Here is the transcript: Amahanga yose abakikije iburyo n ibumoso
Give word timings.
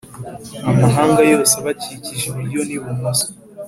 Amahanga 0.69 1.21
yose 1.31 1.53
abakikije 1.61 2.23
iburyo 2.29 2.59
n 2.67 2.69
ibumoso 2.77 3.27